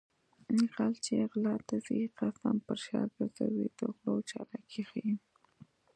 [0.73, 5.13] غل چې غلا ته ځي قسم پر شا ګرځوي د غلو چالاکي ښيي